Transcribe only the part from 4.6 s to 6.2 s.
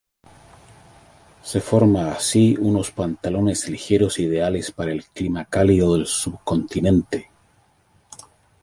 para el clima cálido del